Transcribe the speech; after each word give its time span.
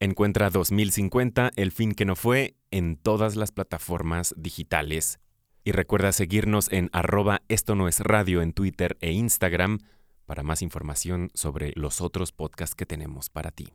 Encuentra 0.00 0.50
2050, 0.50 1.50
el 1.56 1.72
fin 1.72 1.92
que 1.92 2.04
no 2.04 2.14
fue, 2.14 2.54
en 2.70 2.96
todas 2.96 3.34
las 3.34 3.50
plataformas 3.50 4.32
digitales. 4.36 5.18
Y 5.64 5.72
recuerda 5.72 6.12
seguirnos 6.12 6.70
en 6.70 6.88
arroba 6.92 7.42
esto 7.48 7.74
no 7.74 7.88
es 7.88 7.98
radio 8.00 8.40
en 8.40 8.52
Twitter 8.52 8.96
e 9.00 9.10
Instagram 9.10 9.78
para 10.24 10.44
más 10.44 10.62
información 10.62 11.30
sobre 11.34 11.72
los 11.74 12.00
otros 12.00 12.30
podcasts 12.30 12.76
que 12.76 12.86
tenemos 12.86 13.28
para 13.28 13.50
ti. 13.50 13.72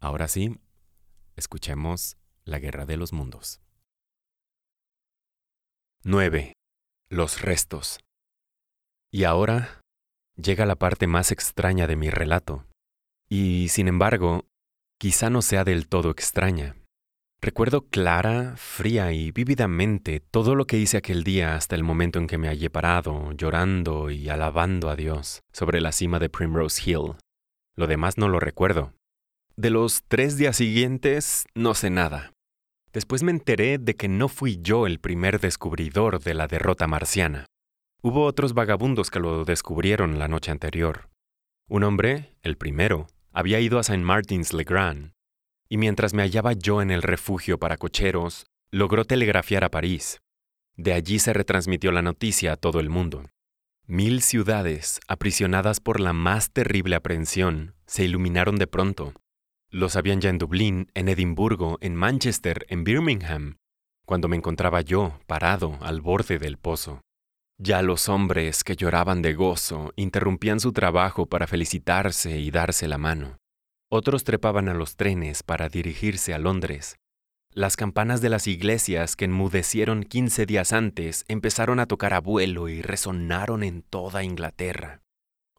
Ahora 0.00 0.28
sí, 0.28 0.60
escuchemos 1.34 2.18
La 2.44 2.58
Guerra 2.58 2.84
de 2.84 2.98
los 2.98 3.14
Mundos. 3.14 3.62
9. 6.04 6.52
Los 7.08 7.40
restos. 7.40 8.00
Y 9.10 9.24
ahora 9.24 9.80
llega 10.36 10.66
la 10.66 10.76
parte 10.76 11.06
más 11.06 11.32
extraña 11.32 11.86
de 11.86 11.96
mi 11.96 12.10
relato. 12.10 12.66
Y, 13.28 13.68
sin 13.68 13.88
embargo, 13.88 14.47
quizá 14.98 15.30
no 15.30 15.42
sea 15.42 15.64
del 15.64 15.88
todo 15.88 16.10
extraña. 16.10 16.74
Recuerdo 17.40 17.86
clara, 17.86 18.54
fría 18.56 19.12
y 19.12 19.30
vívidamente 19.30 20.18
todo 20.18 20.56
lo 20.56 20.66
que 20.66 20.76
hice 20.76 20.96
aquel 20.96 21.22
día 21.22 21.54
hasta 21.54 21.76
el 21.76 21.84
momento 21.84 22.18
en 22.18 22.26
que 22.26 22.36
me 22.36 22.48
hallé 22.48 22.68
parado, 22.68 23.30
llorando 23.32 24.10
y 24.10 24.28
alabando 24.28 24.90
a 24.90 24.96
Dios 24.96 25.40
sobre 25.52 25.80
la 25.80 25.92
cima 25.92 26.18
de 26.18 26.28
Primrose 26.28 26.82
Hill. 26.84 27.14
Lo 27.76 27.86
demás 27.86 28.18
no 28.18 28.28
lo 28.28 28.40
recuerdo. 28.40 28.92
De 29.56 29.70
los 29.70 30.02
tres 30.08 30.36
días 30.36 30.56
siguientes 30.56 31.46
no 31.54 31.74
sé 31.74 31.90
nada. 31.90 32.32
Después 32.92 33.22
me 33.22 33.30
enteré 33.30 33.78
de 33.78 33.94
que 33.94 34.08
no 34.08 34.26
fui 34.26 34.58
yo 34.60 34.88
el 34.88 34.98
primer 34.98 35.38
descubridor 35.38 36.20
de 36.20 36.34
la 36.34 36.48
derrota 36.48 36.88
marciana. 36.88 37.46
Hubo 38.02 38.24
otros 38.24 38.52
vagabundos 38.52 39.10
que 39.10 39.20
lo 39.20 39.44
descubrieron 39.44 40.18
la 40.18 40.26
noche 40.26 40.50
anterior. 40.50 41.08
Un 41.68 41.84
hombre, 41.84 42.34
el 42.42 42.56
primero, 42.56 43.06
había 43.32 43.60
ido 43.60 43.78
a 43.78 43.82
Saint 43.82 44.04
Martin's 44.04 44.52
Le 44.52 44.64
Grand, 44.64 45.12
y 45.68 45.76
mientras 45.76 46.14
me 46.14 46.22
hallaba 46.22 46.52
yo 46.52 46.82
en 46.82 46.90
el 46.90 47.02
refugio 47.02 47.58
para 47.58 47.76
cocheros, 47.76 48.46
logró 48.70 49.04
telegrafiar 49.04 49.64
a 49.64 49.70
París. 49.70 50.20
De 50.76 50.92
allí 50.92 51.18
se 51.18 51.32
retransmitió 51.32 51.92
la 51.92 52.02
noticia 52.02 52.52
a 52.52 52.56
todo 52.56 52.80
el 52.80 52.88
mundo. 52.88 53.30
Mil 53.86 54.22
ciudades, 54.22 55.00
aprisionadas 55.08 55.80
por 55.80 55.98
la 55.98 56.12
más 56.12 56.52
terrible 56.52 56.94
aprehensión, 56.94 57.74
se 57.86 58.04
iluminaron 58.04 58.56
de 58.56 58.66
pronto. 58.66 59.14
Los 59.70 59.96
habían 59.96 60.20
ya 60.20 60.30
en 60.30 60.38
Dublín, 60.38 60.90
en 60.94 61.08
Edimburgo, 61.08 61.78
en 61.80 61.96
Manchester, 61.96 62.66
en 62.68 62.84
Birmingham, 62.84 63.56
cuando 64.08 64.28
me 64.28 64.36
encontraba 64.36 64.80
yo, 64.80 65.18
parado, 65.26 65.78
al 65.82 66.00
borde 66.00 66.38
del 66.38 66.56
pozo. 66.56 67.02
Ya 67.60 67.82
los 67.82 68.08
hombres 68.08 68.62
que 68.62 68.76
lloraban 68.76 69.20
de 69.20 69.34
gozo 69.34 69.92
interrumpían 69.96 70.60
su 70.60 70.72
trabajo 70.72 71.26
para 71.26 71.48
felicitarse 71.48 72.38
y 72.38 72.52
darse 72.52 72.86
la 72.86 72.98
mano. 72.98 73.38
Otros 73.90 74.22
trepaban 74.22 74.68
a 74.68 74.74
los 74.74 74.94
trenes 74.94 75.42
para 75.42 75.68
dirigirse 75.68 76.32
a 76.32 76.38
Londres. 76.38 76.96
Las 77.52 77.76
campanas 77.76 78.20
de 78.20 78.28
las 78.28 78.46
iglesias 78.46 79.16
que 79.16 79.24
enmudecieron 79.24 80.04
quince 80.04 80.46
días 80.46 80.72
antes 80.72 81.24
empezaron 81.26 81.80
a 81.80 81.86
tocar 81.86 82.14
a 82.14 82.20
vuelo 82.20 82.68
y 82.68 82.80
resonaron 82.80 83.64
en 83.64 83.82
toda 83.82 84.22
Inglaterra. 84.22 85.00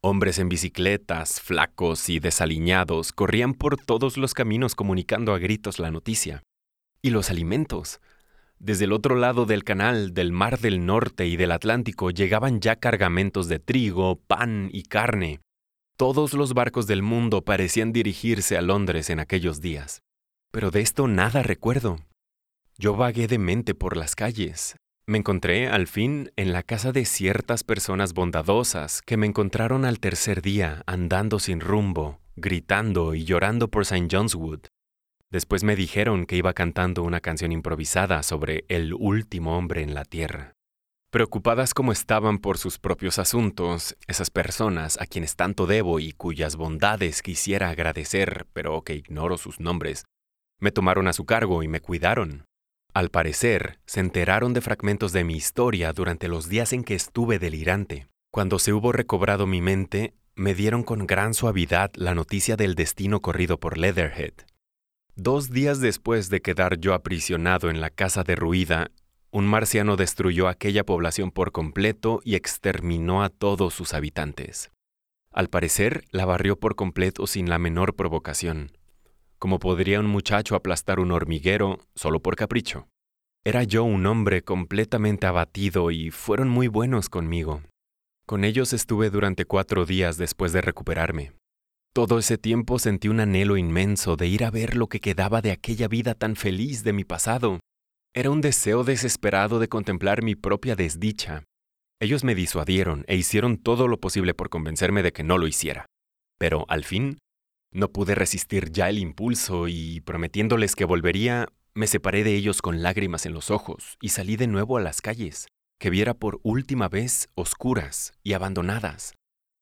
Hombres 0.01 0.39
en 0.39 0.47
bicicletas, 0.47 1.41
flacos 1.41 2.07
y 2.07 2.19
desaliñados, 2.19 3.11
corrían 3.11 3.53
por 3.53 3.75
todos 3.75 4.15
los 4.15 4.33
caminos 4.33 4.73
comunicando 4.73 5.33
a 5.33 5.39
gritos 5.39 5.79
la 5.79 5.91
noticia. 5.91 6.43
Y 7.01 7.09
los 7.09 7.29
alimentos, 7.29 7.99
desde 8.59 8.85
el 8.85 8.91
otro 8.91 9.15
lado 9.15 9.45
del 9.45 9.63
canal, 9.63 10.13
del 10.13 10.33
Mar 10.33 10.59
del 10.59 10.85
Norte 10.85 11.25
y 11.27 11.37
del 11.37 11.53
Atlántico 11.53 12.11
llegaban 12.11 12.59
ya 12.59 12.75
cargamentos 12.75 13.47
de 13.47 13.59
trigo, 13.59 14.19
pan 14.27 14.69
y 14.73 14.83
carne. 14.83 15.39
Todos 15.97 16.33
los 16.33 16.53
barcos 16.53 16.85
del 16.85 17.01
mundo 17.01 17.43
parecían 17.43 17.93
dirigirse 17.93 18.57
a 18.57 18.61
Londres 18.61 19.09
en 19.09 19.19
aquellos 19.19 19.61
días. 19.61 20.01
Pero 20.51 20.71
de 20.71 20.81
esto 20.81 21.07
nada 21.07 21.41
recuerdo. 21.41 21.99
Yo 22.77 22.95
vagué 22.95 23.27
de 23.27 23.37
mente 23.37 23.75
por 23.75 23.95
las 23.95 24.15
calles. 24.15 24.75
Me 25.05 25.17
encontré, 25.17 25.67
al 25.67 25.87
fin, 25.87 26.31
en 26.35 26.53
la 26.53 26.63
casa 26.63 26.91
de 26.91 27.05
ciertas 27.05 27.63
personas 27.63 28.13
bondadosas 28.13 29.01
que 29.01 29.17
me 29.17 29.25
encontraron 29.25 29.85
al 29.85 29.99
tercer 29.99 30.41
día 30.41 30.83
andando 30.85 31.39
sin 31.39 31.61
rumbo, 31.61 32.19
gritando 32.35 33.15
y 33.15 33.23
llorando 33.23 33.69
por 33.69 33.83
St. 33.83 34.07
John's 34.11 34.35
Wood. 34.35 34.67
Después 35.31 35.63
me 35.63 35.75
dijeron 35.75 36.25
que 36.25 36.37
iba 36.37 36.53
cantando 36.53 37.03
una 37.03 37.19
canción 37.19 37.51
improvisada 37.51 38.23
sobre 38.23 38.65
el 38.67 38.95
último 38.95 39.57
hombre 39.57 39.83
en 39.83 39.93
la 39.93 40.03
Tierra. 40.03 40.55
Preocupadas 41.11 41.73
como 41.73 41.91
estaban 41.91 42.39
por 42.39 42.57
sus 42.57 42.79
propios 42.79 43.19
asuntos, 43.19 43.95
esas 44.07 44.31
personas 44.31 44.99
a 44.99 45.05
quienes 45.05 45.35
tanto 45.35 45.67
debo 45.67 45.99
y 45.99 46.13
cuyas 46.13 46.55
bondades 46.55 47.21
quisiera 47.21 47.69
agradecer, 47.69 48.47
pero 48.53 48.81
que 48.83 48.95
ignoro 48.95 49.37
sus 49.37 49.59
nombres, 49.59 50.05
me 50.59 50.71
tomaron 50.71 51.07
a 51.07 51.13
su 51.13 51.25
cargo 51.25 51.63
y 51.63 51.67
me 51.67 51.79
cuidaron. 51.79 52.45
Al 52.93 53.09
parecer, 53.09 53.79
se 53.85 53.99
enteraron 53.99 54.53
de 54.53 54.61
fragmentos 54.61 55.13
de 55.13 55.23
mi 55.23 55.35
historia 55.35 55.93
durante 55.93 56.27
los 56.27 56.49
días 56.49 56.73
en 56.73 56.83
que 56.83 56.95
estuve 56.95 57.37
delirante. 57.37 58.07
Cuando 58.31 58.59
se 58.59 58.73
hubo 58.73 58.91
recobrado 58.91 59.45
mi 59.45 59.61
mente, 59.61 60.13
me 60.35 60.55
dieron 60.55 60.83
con 60.83 61.05
gran 61.05 61.33
suavidad 61.33 61.91
la 61.95 62.15
noticia 62.15 62.55
del 62.55 62.75
destino 62.75 63.21
corrido 63.21 63.59
por 63.59 63.77
Leatherhead. 63.77 64.33
Dos 65.21 65.49
días 65.49 65.81
después 65.81 66.29
de 66.29 66.39
quedar 66.39 66.79
yo 66.79 66.93
aprisionado 66.93 67.69
en 67.69 67.81
la 67.81 67.89
casa 67.89 68.23
derruida, 68.23 68.89
un 69.31 69.45
marciano 69.45 69.97
destruyó 69.97 70.47
aquella 70.47 70.85
población 70.85 71.31
por 71.31 71.51
completo 71.51 72.21
y 72.23 72.35
exterminó 72.35 73.21
a 73.21 73.27
todos 73.27 73.73
sus 73.73 73.93
habitantes. 73.93 74.71
Al 75.33 75.49
parecer, 75.49 76.05
la 76.11 76.23
barrió 76.23 76.57
por 76.57 76.77
completo 76.77 77.27
sin 77.27 77.49
la 77.49 77.59
menor 77.59 77.97
provocación, 77.97 78.71
como 79.39 79.59
podría 79.59 79.99
un 79.99 80.05
muchacho 80.05 80.55
aplastar 80.55 81.01
un 81.01 81.11
hormiguero 81.11 81.79
solo 81.95 82.21
por 82.21 82.37
capricho. 82.37 82.87
Era 83.43 83.65
yo 83.65 83.83
un 83.83 84.05
hombre 84.05 84.41
completamente 84.41 85.27
abatido 85.27 85.91
y 85.91 86.11
fueron 86.11 86.47
muy 86.47 86.69
buenos 86.69 87.09
conmigo. 87.09 87.61
Con 88.25 88.45
ellos 88.45 88.71
estuve 88.71 89.09
durante 89.09 89.43
cuatro 89.43 89.85
días 89.85 90.15
después 90.15 90.53
de 90.53 90.61
recuperarme. 90.61 91.33
Todo 91.99 92.17
ese 92.17 92.37
tiempo 92.37 92.79
sentí 92.79 93.09
un 93.09 93.19
anhelo 93.19 93.57
inmenso 93.57 94.15
de 94.15 94.25
ir 94.25 94.45
a 94.45 94.51
ver 94.51 94.77
lo 94.77 94.87
que 94.87 95.01
quedaba 95.01 95.41
de 95.41 95.51
aquella 95.51 95.89
vida 95.89 96.15
tan 96.15 96.37
feliz 96.37 96.85
de 96.85 96.93
mi 96.93 97.03
pasado. 97.03 97.59
Era 98.15 98.29
un 98.29 98.39
deseo 98.39 98.85
desesperado 98.85 99.59
de 99.59 99.67
contemplar 99.67 100.23
mi 100.23 100.33
propia 100.33 100.77
desdicha. 100.77 101.43
Ellos 101.99 102.23
me 102.23 102.35
disuadieron 102.35 103.03
e 103.09 103.17
hicieron 103.17 103.57
todo 103.57 103.89
lo 103.89 103.99
posible 103.99 104.33
por 104.33 104.47
convencerme 104.47 105.03
de 105.03 105.11
que 105.11 105.25
no 105.25 105.37
lo 105.37 105.45
hiciera. 105.45 105.87
Pero, 106.37 106.63
al 106.69 106.85
fin, 106.85 107.17
no 107.73 107.89
pude 107.89 108.15
resistir 108.15 108.71
ya 108.71 108.87
el 108.87 108.97
impulso 108.97 109.67
y, 109.67 109.99
prometiéndoles 109.99 110.77
que 110.77 110.85
volvería, 110.85 111.49
me 111.73 111.85
separé 111.85 112.23
de 112.23 112.33
ellos 112.33 112.61
con 112.61 112.81
lágrimas 112.81 113.25
en 113.25 113.33
los 113.33 113.51
ojos 113.51 113.97
y 114.01 114.07
salí 114.07 114.37
de 114.37 114.47
nuevo 114.47 114.77
a 114.77 114.81
las 114.81 115.01
calles, 115.01 115.47
que 115.77 115.89
viera 115.89 116.13
por 116.13 116.39
última 116.43 116.87
vez 116.87 117.27
oscuras 117.35 118.13
y 118.23 118.31
abandonadas 118.31 119.15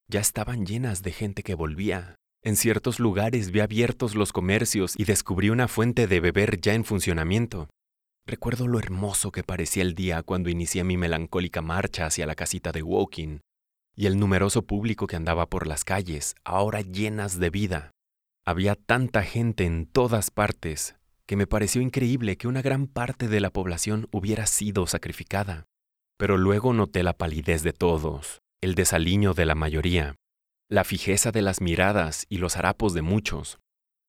ya 0.09 0.21
estaban 0.21 0.65
llenas 0.65 1.03
de 1.03 1.11
gente 1.11 1.43
que 1.43 1.53
volvía. 1.53 2.15
En 2.47 2.55
ciertos 2.55 3.01
lugares 3.01 3.51
vi 3.51 3.59
abiertos 3.59 4.15
los 4.15 4.31
comercios 4.31 4.93
y 4.97 5.03
descubrí 5.03 5.49
una 5.49 5.67
fuente 5.67 6.07
de 6.07 6.21
beber 6.21 6.61
ya 6.61 6.75
en 6.75 6.85
funcionamiento. 6.85 7.67
Recuerdo 8.25 8.69
lo 8.69 8.79
hermoso 8.79 9.33
que 9.33 9.43
parecía 9.43 9.83
el 9.83 9.95
día 9.95 10.23
cuando 10.23 10.49
inicié 10.49 10.85
mi 10.85 10.95
melancólica 10.95 11.61
marcha 11.61 12.05
hacia 12.05 12.25
la 12.25 12.35
casita 12.35 12.71
de 12.71 12.83
Woking, 12.83 13.41
y 13.97 14.05
el 14.05 14.17
numeroso 14.17 14.61
público 14.61 15.07
que 15.07 15.17
andaba 15.17 15.47
por 15.47 15.67
las 15.67 15.83
calles, 15.83 16.35
ahora 16.45 16.79
llenas 16.79 17.37
de 17.37 17.49
vida. 17.49 17.91
Había 18.45 18.75
tanta 18.75 19.23
gente 19.23 19.65
en 19.65 19.85
todas 19.85 20.31
partes 20.31 20.95
que 21.25 21.35
me 21.35 21.47
pareció 21.47 21.81
increíble 21.81 22.37
que 22.37 22.47
una 22.47 22.61
gran 22.61 22.87
parte 22.87 23.27
de 23.27 23.41
la 23.41 23.49
población 23.49 24.07
hubiera 24.13 24.45
sido 24.45 24.87
sacrificada. 24.87 25.65
Pero 26.17 26.37
luego 26.37 26.71
noté 26.71 27.03
la 27.03 27.11
palidez 27.11 27.61
de 27.63 27.73
todos, 27.73 28.39
el 28.61 28.73
desaliño 28.73 29.33
de 29.33 29.45
la 29.45 29.53
mayoría, 29.53 30.15
la 30.69 30.83
fijeza 30.83 31.31
de 31.31 31.41
las 31.41 31.61
miradas 31.61 32.25
y 32.27 32.39
los 32.39 32.57
harapos 32.57 32.93
de 32.93 33.01
muchos. 33.01 33.57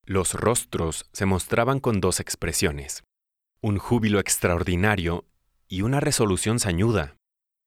Los 0.04 0.34
rostros 0.34 1.06
se 1.12 1.24
mostraban 1.24 1.78
con 1.78 2.00
dos 2.00 2.18
expresiones, 2.18 3.04
un 3.60 3.78
júbilo 3.78 4.18
extraordinario 4.18 5.24
y 5.68 5.82
una 5.82 6.00
resolución 6.00 6.58
sañuda. 6.58 7.16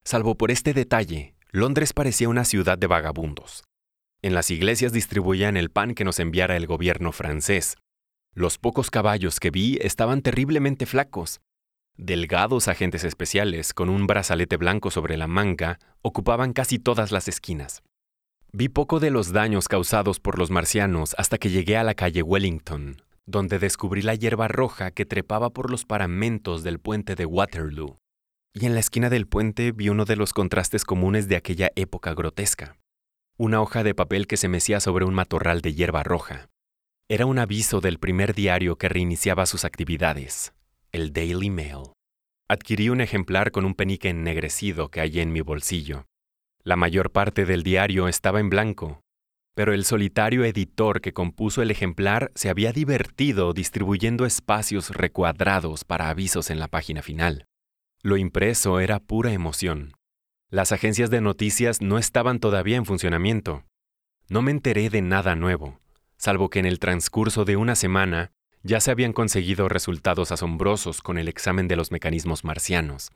Salvo 0.04 0.36
por 0.36 0.52
este 0.52 0.74
detalle, 0.74 1.36
Londres 1.52 1.94
parecía 1.94 2.28
una 2.28 2.44
ciudad 2.44 2.78
de 2.78 2.88
vagabundos. 2.88 3.64
En 4.22 4.34
las 4.34 4.52
iglesias 4.52 4.92
distribuían 4.92 5.56
el 5.56 5.72
pan 5.72 5.96
que 5.96 6.04
nos 6.04 6.20
enviara 6.20 6.58
el 6.58 6.68
gobierno 6.68 7.12
francés. 7.12 7.78
Los 8.34 8.58
pocos 8.58 8.92
caballos 8.92 9.40
que 9.40 9.52
vi 9.52 9.78
estaban 9.82 10.22
terriblemente 10.22 10.86
flacos. 10.86 11.40
Delgados 11.98 12.68
agentes 12.68 13.04
especiales 13.04 13.74
con 13.74 13.90
un 13.90 14.08
brazalete 14.08 14.58
blanco 14.58 14.92
sobre 14.92 15.18
la 15.18 15.28
manga 15.28 15.80
ocupaban 16.02 16.52
casi 16.54 16.78
todas 16.78 17.12
las 17.12 17.28
esquinas. 17.28 17.84
Vi 18.54 18.68
poco 18.68 19.00
de 19.00 19.12
los 19.12 19.32
daños 19.32 19.70
causados 19.70 20.20
por 20.20 20.38
los 20.38 20.52
marcianos 20.52 21.16
hasta 21.18 21.38
que 21.38 21.50
llegué 21.50 21.78
a 21.78 21.86
la 21.86 21.94
calle 21.94 22.22
Wellington, 22.22 23.02
donde 23.26 23.60
descubrí 23.60 24.02
la 24.02 24.14
hierba 24.14 24.50
roja 24.50 24.92
que 24.92 25.06
trepaba 25.06 25.52
por 25.52 25.72
los 25.72 25.86
paramentos 25.86 26.62
del 26.62 26.78
puente 26.78 27.16
de 27.16 27.26
Waterloo. 27.26 27.98
Y 28.54 28.66
en 28.66 28.74
la 28.74 28.82
esquina 28.82 29.10
del 29.10 29.26
puente 29.26 29.72
vi 29.72 29.88
uno 29.88 30.04
de 30.04 30.18
los 30.18 30.34
contrastes 30.34 30.84
comunes 30.84 31.30
de 31.30 31.38
aquella 31.38 31.72
época 31.78 32.14
grotesca. 32.14 32.76
Una 33.38 33.62
hoja 33.62 33.84
de 33.84 33.96
papel 33.96 34.28
que 34.28 34.36
se 34.36 34.50
mecía 34.50 34.82
sobre 34.82 35.06
un 35.06 35.14
matorral 35.14 35.62
de 35.62 35.74
hierba 35.74 36.04
roja. 36.04 36.50
Era 37.08 37.26
un 37.26 37.40
aviso 37.40 37.80
del 37.80 38.00
primer 38.00 38.36
diario 38.36 38.76
que 38.76 38.90
reiniciaba 38.90 39.46
sus 39.46 39.64
actividades, 39.64 40.54
el 40.92 41.14
Daily 41.14 41.50
Mail. 41.50 41.94
Adquirí 42.50 42.90
un 42.90 43.00
ejemplar 43.00 43.52
con 43.52 43.64
un 43.64 43.76
penique 43.76 44.10
ennegrecido 44.10 44.92
que 44.92 45.00
hallé 45.00 45.22
en 45.22 45.32
mi 45.32 45.40
bolsillo. 45.40 46.04
La 46.64 46.76
mayor 46.76 47.12
parte 47.12 47.46
del 47.46 47.64
diario 47.64 48.08
estaba 48.08 48.40
en 48.40 48.50
blanco, 48.50 49.02
pero 49.56 49.74
el 49.74 49.84
solitario 49.84 50.46
editor 50.46 51.02
que 51.02 51.14
compuso 51.14 51.62
el 51.62 51.72
ejemplar 51.72 52.32
se 52.36 52.50
había 52.50 52.72
divertido 52.72 53.54
distribuyendo 53.54 54.26
espacios 54.26 54.92
recuadrados 54.92 55.84
para 55.84 56.10
avisos 56.10 56.50
en 56.50 56.60
la 56.60 56.68
página 56.68 57.02
final. 57.02 57.46
Lo 58.04 58.18
impreso 58.18 58.80
era 58.80 59.00
pura 59.00 59.34
emoción. 59.34 59.94
Las 60.50 60.72
agencias 60.72 61.10
de 61.10 61.22
noticias 61.22 61.82
no 61.82 61.98
estaban 61.98 62.40
todavía 62.40 62.78
en 62.78 62.86
funcionamiento. 62.86 63.64
No 64.30 64.42
me 64.42 64.52
enteré 64.52 64.90
de 64.90 65.02
nada 65.02 65.36
nuevo, 65.36 65.80
salvo 66.18 66.50
que 66.50 66.60
en 66.60 66.66
el 66.66 66.80
transcurso 66.80 67.44
de 67.44 67.58
una 67.58 67.76
semana 67.76 68.32
ya 68.64 68.80
se 68.80 68.92
habían 68.92 69.14
conseguido 69.14 69.68
resultados 69.68 70.32
asombrosos 70.32 71.02
con 71.02 71.18
el 71.18 71.28
examen 71.28 71.68
de 71.68 71.76
los 71.76 71.92
mecanismos 71.92 72.44
marcianos. 72.44 73.12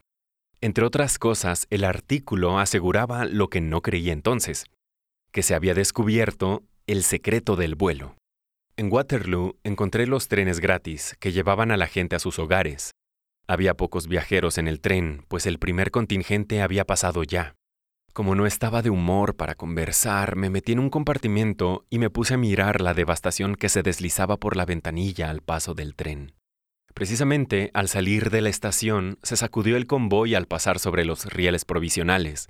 Entre 0.65 0.83
otras 0.83 1.19
cosas, 1.19 1.67
el 1.69 1.83
artículo 1.83 2.57
aseguraba 2.57 3.25
lo 3.25 3.50
que 3.50 3.62
no 3.62 3.83
creía 3.83 4.13
entonces, 4.13 4.65
que 5.31 5.44
se 5.44 5.53
había 5.53 5.75
descubierto 5.75 6.63
el 6.88 7.03
secreto 7.03 7.56
del 7.56 7.75
vuelo. 7.75 8.15
En 8.75 8.91
Waterloo 8.91 9.59
encontré 9.63 10.07
los 10.07 10.27
trenes 10.27 10.59
gratis 10.59 11.17
que 11.19 11.31
llevaban 11.31 11.69
a 11.69 11.77
la 11.77 11.85
gente 11.85 12.15
a 12.15 12.19
sus 12.19 12.39
hogares. 12.39 12.95
Había 13.47 13.75
pocos 13.75 14.07
viajeros 14.07 14.57
en 14.57 14.67
el 14.67 14.81
tren, 14.81 15.23
pues 15.27 15.45
el 15.45 15.59
primer 15.59 15.91
contingente 15.91 16.63
había 16.63 16.83
pasado 16.83 17.21
ya. 17.21 17.53
Como 18.12 18.33
no 18.33 18.47
estaba 18.47 18.81
de 18.81 18.89
humor 18.89 19.35
para 19.35 19.53
conversar, 19.53 20.35
me 20.35 20.50
metí 20.50 20.71
en 20.71 20.79
un 20.79 20.89
compartimento 20.89 21.85
y 21.91 22.00
me 22.00 22.09
puse 22.09 22.33
a 22.33 22.38
mirar 22.38 22.81
la 22.81 22.95
devastación 22.95 23.53
que 23.53 23.69
se 23.69 23.83
deslizaba 23.83 24.38
por 24.38 24.56
la 24.56 24.65
ventanilla 24.65 25.29
al 25.29 25.41
paso 25.41 25.75
del 25.75 25.94
tren. 25.94 26.33
Precisamente 26.95 27.71
al 27.74 27.89
salir 27.89 28.30
de 28.30 28.39
la 28.39 28.47
estación 28.47 29.19
se 29.21 29.36
sacudió 29.36 29.75
el 29.75 29.86
convoy 29.86 30.33
al 30.33 30.47
pasar 30.47 30.80
sobre 30.80 31.03
los 31.03 31.25
rieles 31.25 31.65
provisionales, 31.65 32.47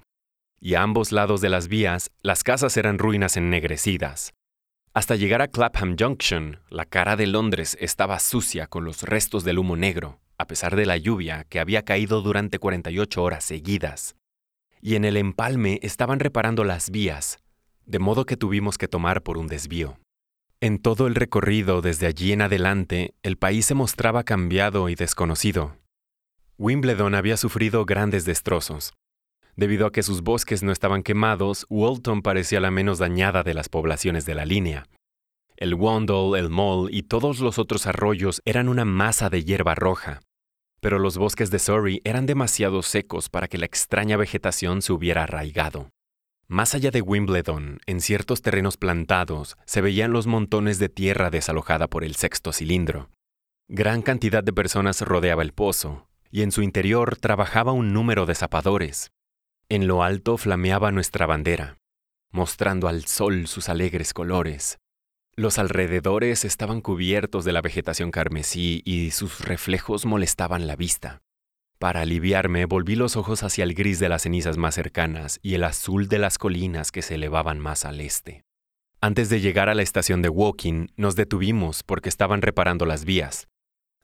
y 0.61 0.75
a 0.75 0.83
ambos 0.83 1.11
lados 1.11 1.41
de 1.41 1.49
las 1.49 1.67
vías 1.67 2.11
las 2.21 2.43
casas 2.43 2.77
eran 2.77 2.99
ruinas 2.99 3.37
ennegrecidas. 3.37 4.35
Hasta 4.93 5.15
llegar 5.15 5.41
a 5.41 5.47
Clapham 5.47 5.95
Junction, 5.99 6.59
la 6.69 6.85
cara 6.85 7.15
de 7.15 7.25
Londres 7.25 7.75
estaba 7.81 8.19
sucia 8.19 8.67
con 8.67 8.85
los 8.85 9.01
restos 9.01 9.43
del 9.43 9.57
humo 9.57 9.77
negro, 9.77 10.19
a 10.37 10.45
pesar 10.45 10.75
de 10.75 10.85
la 10.85 10.97
lluvia 10.97 11.45
que 11.49 11.59
había 11.59 11.83
caído 11.83 12.21
durante 12.21 12.59
48 12.59 13.23
horas 13.23 13.43
seguidas. 13.43 14.15
Y 14.79 14.93
en 14.93 15.05
el 15.05 15.17
empalme 15.17 15.79
estaban 15.81 16.19
reparando 16.19 16.63
las 16.63 16.91
vías, 16.91 17.39
de 17.87 17.97
modo 17.97 18.27
que 18.27 18.37
tuvimos 18.37 18.77
que 18.77 18.87
tomar 18.87 19.23
por 19.23 19.39
un 19.39 19.47
desvío. 19.47 19.97
En 20.65 20.79
todo 20.79 21.05
el 21.05 21.13
recorrido 21.13 21.83
desde 21.83 22.07
allí 22.07 22.31
en 22.31 22.41
adelante, 22.41 23.13
el 23.21 23.37
país 23.37 23.67
se 23.67 23.75
mostraba 23.75 24.23
cambiado 24.23 24.89
y 24.89 24.95
desconocido. 24.95 25.77
Wimbledon 26.57 27.13
había 27.13 27.37
sufrido 27.37 27.85
grandes 27.85 28.25
destrozos. 28.25 28.95
Debido 29.55 29.85
a 29.85 29.91
que 29.91 30.01
sus 30.01 30.23
bosques 30.23 30.63
no 30.63 30.71
estaban 30.71 31.03
quemados, 31.03 31.67
Walton 31.69 32.23
parecía 32.23 32.59
la 32.61 32.71
menos 32.71 32.97
dañada 32.97 33.43
de 33.43 33.53
las 33.53 33.69
poblaciones 33.69 34.25
de 34.25 34.33
la 34.33 34.43
línea. 34.43 34.87
El 35.55 35.75
Wandle, 35.75 36.39
el 36.39 36.49
Mole 36.49 36.89
y 36.91 37.03
todos 37.03 37.41
los 37.41 37.59
otros 37.59 37.85
arroyos 37.85 38.41
eran 38.43 38.67
una 38.67 38.85
masa 38.85 39.29
de 39.29 39.43
hierba 39.43 39.75
roja, 39.75 40.21
pero 40.81 40.97
los 40.97 41.19
bosques 41.19 41.51
de 41.51 41.59
Surrey 41.59 42.01
eran 42.05 42.25
demasiado 42.25 42.81
secos 42.81 43.29
para 43.29 43.47
que 43.47 43.59
la 43.59 43.67
extraña 43.67 44.17
vegetación 44.17 44.81
se 44.81 44.93
hubiera 44.93 45.25
arraigado. 45.25 45.91
Más 46.47 46.75
allá 46.75 46.91
de 46.91 47.01
Wimbledon, 47.01 47.79
en 47.87 48.01
ciertos 48.01 48.43
terrenos 48.43 48.77
plantados, 48.77 49.57
se 49.65 49.81
veían 49.81 50.13
los 50.13 50.27
montones 50.27 50.77
de 50.77 50.89
tierra 50.89 51.31
desalojada 51.31 51.87
por 51.87 52.03
el 52.03 52.15
sexto 52.15 52.53
cilindro. 52.53 53.09
Gran 53.67 54.03
cantidad 54.03 54.43
de 54.43 54.53
personas 54.53 55.01
rodeaba 55.01 55.41
el 55.41 55.53
pozo, 55.53 56.07
y 56.29 56.43
en 56.43 56.51
su 56.51 56.61
interior 56.61 57.17
trabajaba 57.17 57.71
un 57.71 57.93
número 57.93 58.27
de 58.27 58.35
zapadores. 58.35 59.09
En 59.69 59.87
lo 59.87 60.03
alto 60.03 60.37
flameaba 60.37 60.91
nuestra 60.91 61.25
bandera, 61.25 61.79
mostrando 62.31 62.87
al 62.87 63.05
sol 63.05 63.47
sus 63.47 63.67
alegres 63.67 64.13
colores. 64.13 64.77
Los 65.35 65.57
alrededores 65.57 66.45
estaban 66.45 66.79
cubiertos 66.79 67.43
de 67.43 67.53
la 67.53 67.61
vegetación 67.61 68.11
carmesí 68.11 68.83
y 68.85 69.09
sus 69.09 69.43
reflejos 69.43 70.05
molestaban 70.05 70.67
la 70.67 70.75
vista. 70.75 71.21
Para 71.79 72.01
aliviarme, 72.01 72.65
volví 72.65 72.95
los 72.95 73.17
ojos 73.17 73.43
hacia 73.43 73.63
el 73.63 73.73
gris 73.73 73.99
de 73.99 74.07
las 74.07 74.21
cenizas 74.21 74.57
más 74.57 74.75
cercanas 74.75 75.39
y 75.41 75.55
el 75.55 75.63
azul 75.63 76.07
de 76.07 76.19
las 76.19 76.37
colinas 76.37 76.91
que 76.91 77.01
se 77.01 77.15
elevaban 77.15 77.59
más 77.59 77.83
al 77.83 77.99
este. 77.99 78.43
Antes 79.01 79.29
de 79.29 79.41
llegar 79.41 79.69
a 79.69 79.75
la 79.75 79.81
estación 79.81 80.21
de 80.21 80.29
Woking, 80.29 80.87
nos 80.95 81.15
detuvimos 81.15 81.83
porque 81.83 82.09
estaban 82.09 82.41
reparando 82.41 82.85
las 82.85 83.03
vías. 83.03 83.47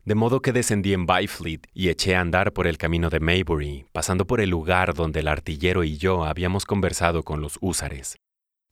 De 0.03 0.15
modo 0.15 0.41
que 0.41 0.51
descendí 0.51 0.93
en 0.93 1.05
Byfleet 1.05 1.67
y 1.73 1.89
eché 1.89 2.15
a 2.15 2.21
andar 2.21 2.53
por 2.53 2.67
el 2.67 2.77
camino 2.77 3.09
de 3.09 3.19
Maybury, 3.19 3.85
pasando 3.91 4.27
por 4.27 4.41
el 4.41 4.49
lugar 4.49 4.93
donde 4.93 5.21
el 5.21 5.27
artillero 5.27 5.83
y 5.83 5.97
yo 5.97 6.25
habíamos 6.25 6.65
conversado 6.65 7.23
con 7.23 7.39
los 7.39 7.57
húsares. 7.61 8.17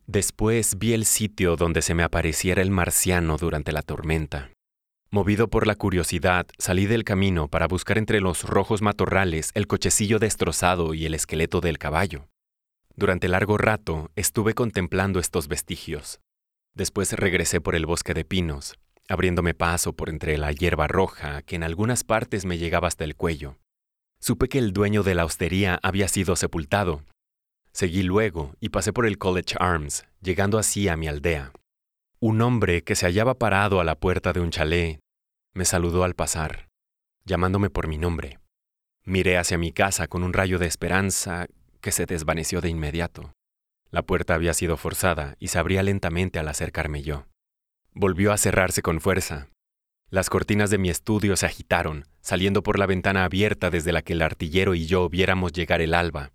Después 0.07 0.77
vi 0.77 0.93
el 0.93 1.05
sitio 1.05 1.55
donde 1.55 1.83
se 1.83 1.93
me 1.93 2.03
apareciera 2.03 2.61
el 2.61 2.71
marciano 2.71 3.37
durante 3.37 3.71
la 3.71 3.83
tormenta. 3.83 4.49
Movido 5.11 5.49
por 5.49 5.65
la 5.65 5.73
curiosidad, 5.73 6.45
salí 6.59 6.85
del 6.85 7.03
camino 7.03 7.47
para 7.47 7.67
buscar 7.67 7.97
entre 7.97 8.21
los 8.21 8.43
rojos 8.43 8.83
matorrales 8.83 9.49
el 9.55 9.65
cochecillo 9.65 10.19
destrozado 10.19 10.93
y 10.93 11.07
el 11.07 11.15
esqueleto 11.15 11.61
del 11.61 11.79
caballo. 11.79 12.27
Durante 12.95 13.27
largo 13.27 13.57
rato 13.57 14.11
estuve 14.15 14.53
contemplando 14.53 15.19
estos 15.19 15.47
vestigios. 15.47 16.19
Después 16.75 17.11
regresé 17.13 17.59
por 17.59 17.73
el 17.73 17.87
bosque 17.87 18.13
de 18.13 18.23
pinos, 18.23 18.75
abriéndome 19.07 19.55
paso 19.55 19.93
por 19.93 20.09
entre 20.09 20.37
la 20.37 20.51
hierba 20.51 20.87
roja 20.87 21.41
que 21.41 21.55
en 21.55 21.63
algunas 21.63 22.03
partes 22.03 22.45
me 22.45 22.59
llegaba 22.59 22.87
hasta 22.87 23.03
el 23.03 23.15
cuello. 23.15 23.57
Supe 24.19 24.47
que 24.47 24.59
el 24.59 24.73
dueño 24.73 25.01
de 25.01 25.15
la 25.15 25.25
hostería 25.25 25.79
había 25.81 26.07
sido 26.07 26.35
sepultado. 26.35 27.01
Seguí 27.71 28.03
luego 28.03 28.53
y 28.59 28.69
pasé 28.69 28.93
por 28.93 29.07
el 29.07 29.17
College 29.17 29.55
Arms, 29.59 30.05
llegando 30.21 30.59
así 30.59 30.87
a 30.87 30.95
mi 30.95 31.07
aldea. 31.07 31.51
Un 32.21 32.41
hombre 32.41 32.83
que 32.83 32.95
se 32.95 33.05
hallaba 33.05 33.35
parado 33.35 33.79
a 33.79 33.85
la 33.85 33.95
puerta 33.95 34.33
de 34.33 34.41
un 34.41 34.49
chalet 34.49 34.99
me 35.53 35.63
saludó 35.63 36.03
al 36.03 36.15
pasar, 36.15 36.67
llamándome 37.23 37.69
por 37.69 37.87
mi 37.87 37.97
nombre. 37.97 38.39
Miré 39.05 39.37
hacia 39.37 39.57
mi 39.57 39.71
casa 39.71 40.07
con 40.09 40.23
un 40.23 40.33
rayo 40.33 40.59
de 40.59 40.67
esperanza 40.67 41.47
que 41.79 41.93
se 41.93 42.05
desvaneció 42.05 42.59
de 42.59 42.67
inmediato. 42.67 43.31
La 43.89 44.01
puerta 44.01 44.35
había 44.35 44.53
sido 44.53 44.75
forzada 44.75 45.37
y 45.39 45.47
se 45.47 45.59
abría 45.59 45.81
lentamente 45.81 46.39
al 46.39 46.49
acercarme 46.49 47.03
yo. 47.03 47.25
Volvió 47.93 48.33
a 48.33 48.37
cerrarse 48.37 48.81
con 48.81 48.99
fuerza. 48.99 49.47
Las 50.09 50.29
cortinas 50.29 50.69
de 50.69 50.77
mi 50.77 50.89
estudio 50.89 51.37
se 51.37 51.45
agitaron, 51.45 52.05
saliendo 52.19 52.63
por 52.63 52.79
la 52.79 52.85
ventana 52.85 53.23
abierta 53.23 53.69
desde 53.69 53.93
la 53.93 54.01
que 54.01 54.11
el 54.11 54.21
artillero 54.21 54.75
y 54.75 54.87
yo 54.87 55.07
viéramos 55.07 55.53
llegar 55.53 55.79
el 55.79 55.93
alba. 55.93 56.33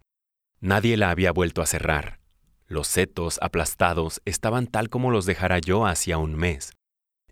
Nadie 0.60 0.96
la 0.96 1.10
había 1.10 1.30
vuelto 1.30 1.60
a 1.60 1.66
cerrar. 1.66 2.23
Los 2.66 2.88
setos 2.88 3.38
aplastados 3.42 4.22
estaban 4.24 4.66
tal 4.66 4.88
como 4.88 5.10
los 5.10 5.26
dejara 5.26 5.58
yo 5.58 5.86
hacía 5.86 6.18
un 6.18 6.34
mes. 6.34 6.72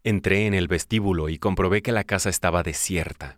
Entré 0.05 0.47
en 0.47 0.55
el 0.55 0.69
vestíbulo 0.69 1.29
y 1.29 1.39
comprobé 1.39 1.81
que 1.81 1.93
la 1.93 2.05
casa 2.05 2.29
estaba 2.29 2.62
desierta. 2.62 3.37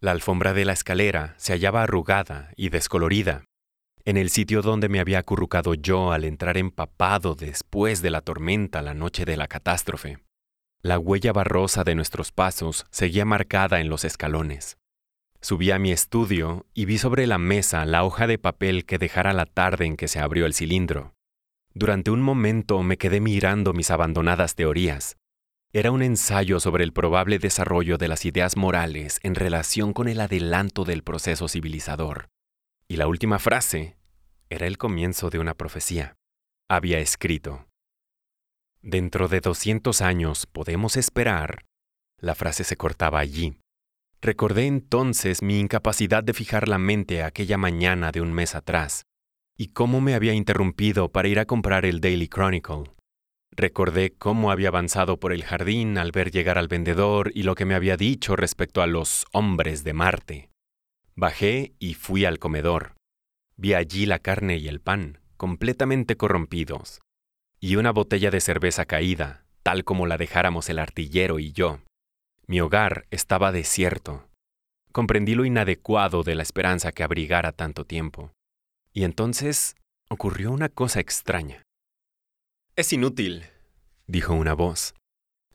La 0.00 0.10
alfombra 0.10 0.52
de 0.52 0.64
la 0.64 0.74
escalera 0.74 1.34
se 1.38 1.52
hallaba 1.52 1.82
arrugada 1.82 2.50
y 2.56 2.68
descolorida. 2.68 3.44
En 4.04 4.18
el 4.18 4.28
sitio 4.28 4.60
donde 4.60 4.90
me 4.90 5.00
había 5.00 5.20
acurrucado 5.20 5.72
yo 5.72 6.12
al 6.12 6.24
entrar 6.24 6.58
empapado 6.58 7.34
después 7.34 8.02
de 8.02 8.10
la 8.10 8.20
tormenta 8.20 8.82
la 8.82 8.92
noche 8.92 9.24
de 9.24 9.38
la 9.38 9.48
catástrofe. 9.48 10.18
La 10.82 10.98
huella 10.98 11.32
barrosa 11.32 11.84
de 11.84 11.94
nuestros 11.94 12.32
pasos 12.32 12.84
seguía 12.90 13.24
marcada 13.24 13.80
en 13.80 13.88
los 13.88 14.04
escalones. 14.04 14.76
Subí 15.40 15.70
a 15.70 15.78
mi 15.78 15.90
estudio 15.90 16.66
y 16.74 16.84
vi 16.84 16.98
sobre 16.98 17.26
la 17.26 17.38
mesa 17.38 17.86
la 17.86 18.04
hoja 18.04 18.26
de 18.26 18.36
papel 18.36 18.84
que 18.84 18.98
dejara 18.98 19.32
la 19.32 19.46
tarde 19.46 19.86
en 19.86 19.96
que 19.96 20.08
se 20.08 20.20
abrió 20.20 20.44
el 20.44 20.52
cilindro. 20.52 21.13
Durante 21.76 22.12
un 22.12 22.20
momento 22.22 22.84
me 22.84 22.96
quedé 22.96 23.20
mirando 23.20 23.72
mis 23.72 23.90
abandonadas 23.90 24.54
teorías. 24.54 25.16
Era 25.72 25.90
un 25.90 26.02
ensayo 26.02 26.60
sobre 26.60 26.84
el 26.84 26.92
probable 26.92 27.40
desarrollo 27.40 27.98
de 27.98 28.06
las 28.06 28.24
ideas 28.24 28.56
morales 28.56 29.18
en 29.24 29.34
relación 29.34 29.92
con 29.92 30.06
el 30.06 30.20
adelanto 30.20 30.84
del 30.84 31.02
proceso 31.02 31.48
civilizador. 31.48 32.28
Y 32.86 32.96
la 32.96 33.08
última 33.08 33.40
frase 33.40 33.96
era 34.50 34.68
el 34.68 34.78
comienzo 34.78 35.30
de 35.30 35.40
una 35.40 35.54
profecía. 35.54 36.14
Había 36.70 37.00
escrito, 37.00 37.66
Dentro 38.80 39.26
de 39.26 39.40
200 39.40 40.00
años 40.00 40.46
podemos 40.46 40.96
esperar 40.96 41.64
La 42.20 42.36
frase 42.36 42.62
se 42.62 42.76
cortaba 42.76 43.18
allí. 43.18 43.58
Recordé 44.22 44.66
entonces 44.66 45.42
mi 45.42 45.58
incapacidad 45.58 46.22
de 46.22 46.34
fijar 46.34 46.68
la 46.68 46.78
mente 46.78 47.24
aquella 47.24 47.58
mañana 47.58 48.12
de 48.12 48.20
un 48.20 48.32
mes 48.32 48.54
atrás, 48.54 49.02
y 49.56 49.68
cómo 49.68 50.00
me 50.00 50.14
había 50.14 50.34
interrumpido 50.34 51.10
para 51.10 51.28
ir 51.28 51.38
a 51.38 51.46
comprar 51.46 51.86
el 51.86 52.00
Daily 52.00 52.28
Chronicle. 52.28 52.90
Recordé 53.52 54.12
cómo 54.12 54.50
había 54.50 54.68
avanzado 54.68 55.20
por 55.20 55.32
el 55.32 55.44
jardín 55.44 55.96
al 55.96 56.10
ver 56.10 56.32
llegar 56.32 56.58
al 56.58 56.66
vendedor 56.66 57.30
y 57.34 57.44
lo 57.44 57.54
que 57.54 57.64
me 57.64 57.74
había 57.74 57.96
dicho 57.96 58.34
respecto 58.34 58.82
a 58.82 58.88
los 58.88 59.26
hombres 59.32 59.84
de 59.84 59.92
Marte. 59.92 60.50
Bajé 61.14 61.74
y 61.78 61.94
fui 61.94 62.24
al 62.24 62.40
comedor. 62.40 62.94
Vi 63.56 63.74
allí 63.74 64.06
la 64.06 64.18
carne 64.18 64.56
y 64.56 64.66
el 64.66 64.80
pan, 64.80 65.20
completamente 65.36 66.16
corrompidos, 66.16 67.00
y 67.60 67.76
una 67.76 67.92
botella 67.92 68.32
de 68.32 68.40
cerveza 68.40 68.84
caída, 68.84 69.44
tal 69.62 69.84
como 69.84 70.06
la 70.06 70.16
dejáramos 70.16 70.68
el 70.68 70.80
artillero 70.80 71.38
y 71.38 71.52
yo. 71.52 71.78
Mi 72.48 72.60
hogar 72.60 73.06
estaba 73.10 73.52
desierto. 73.52 74.28
Comprendí 74.90 75.36
lo 75.36 75.44
inadecuado 75.44 76.24
de 76.24 76.34
la 76.34 76.42
esperanza 76.42 76.90
que 76.90 77.04
abrigara 77.04 77.52
tanto 77.52 77.84
tiempo. 77.84 78.32
Y 78.94 79.02
entonces 79.02 79.76
ocurrió 80.08 80.52
una 80.52 80.68
cosa 80.68 81.00
extraña. 81.00 81.62
Es 82.76 82.92
inútil, 82.92 83.44
dijo 84.06 84.34
una 84.34 84.54
voz. 84.54 84.94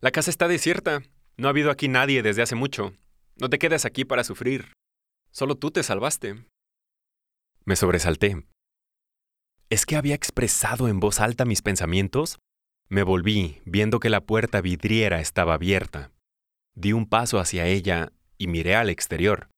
La 0.02 0.12
casa 0.12 0.30
está 0.30 0.48
desierta. 0.48 1.02
No 1.38 1.48
ha 1.48 1.52
habido 1.52 1.72
aquí 1.72 1.88
nadie 1.88 2.22
desde 2.22 2.42
hace 2.42 2.56
mucho. 2.56 2.94
No 3.38 3.50
te 3.50 3.58
quedes 3.58 3.86
aquí 3.86 4.04
para 4.04 4.26
sufrir. 4.26 4.74
Solo 5.32 5.56
tú 5.56 5.72
te 5.72 5.84
salvaste. 5.84 6.46
Me 7.64 7.76
sobresalté. 7.78 8.46
¿Es 9.70 9.86
que 9.86 9.96
había 9.96 10.16
expresado 10.16 10.88
en 10.88 11.00
voz 11.00 11.20
alta 11.20 11.46
mis 11.46 11.62
pensamientos? 11.62 12.40
Me 12.90 13.04
volví, 13.04 13.62
viendo 13.66 14.00
que 14.00 14.10
la 14.10 14.22
puerta 14.22 14.62
vidriera 14.62 15.22
estaba 15.22 15.54
abierta. 15.54 16.12
Di 16.76 16.92
un 16.92 17.06
paso 17.08 17.40
hacia 17.40 17.68
ella 17.68 18.12
y 18.38 18.48
miré 18.48 18.76
al 18.76 18.90
exterior. 18.90 19.50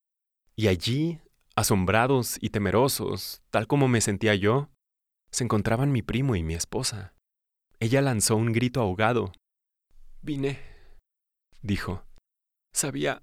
Y 0.54 0.68
allí, 0.68 1.18
asombrados 1.56 2.38
y 2.40 2.50
temerosos, 2.50 3.42
tal 3.50 3.66
como 3.66 3.88
me 3.88 4.00
sentía 4.00 4.34
yo, 4.34 4.70
se 5.30 5.44
encontraban 5.44 5.92
mi 5.92 6.02
primo 6.02 6.36
y 6.36 6.42
mi 6.42 6.54
esposa. 6.54 7.14
Ella 7.80 8.00
lanzó 8.02 8.36
un 8.36 8.52
grito 8.52 8.80
ahogado. 8.80 9.32
Vine, 10.20 10.60
dijo. 11.62 12.04
Sabía... 12.74 13.22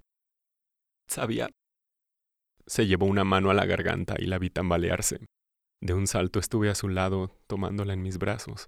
Sabía... 1.08 1.48
Se 2.66 2.86
llevó 2.86 3.06
una 3.06 3.24
mano 3.24 3.50
a 3.50 3.54
la 3.54 3.66
garganta 3.66 4.14
y 4.18 4.26
la 4.26 4.38
vi 4.38 4.50
tambalearse. 4.50 5.26
De 5.82 5.94
un 5.94 6.06
salto 6.06 6.38
estuve 6.38 6.70
a 6.70 6.74
su 6.74 6.88
lado, 6.88 7.36
tomándola 7.46 7.94
en 7.94 8.02
mis 8.02 8.18
brazos. 8.18 8.66